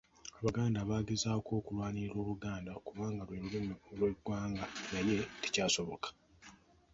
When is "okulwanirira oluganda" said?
1.59-2.69